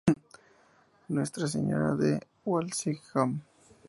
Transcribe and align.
Nuestra 1.09 1.45
Señora 1.45 1.93
de 1.93 2.25
Walsingham". 2.43 3.43